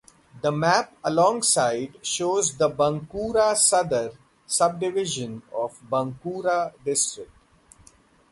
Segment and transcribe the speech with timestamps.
[0.41, 4.11] The map alongside shows the Bankura Sadar
[4.47, 7.29] subdivision of Bankura district.